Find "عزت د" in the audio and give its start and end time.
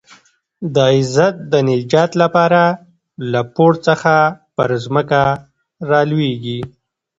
0.95-1.53